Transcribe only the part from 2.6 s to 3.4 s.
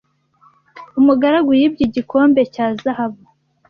zahabu